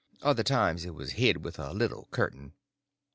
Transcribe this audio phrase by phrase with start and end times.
[0.23, 2.53] Other times it was hid with a little curtain.